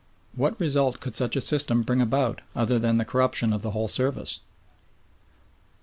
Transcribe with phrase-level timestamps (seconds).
[0.35, 3.87] What result could such a system bring about other than the corruption of the whole
[3.87, 4.39] service?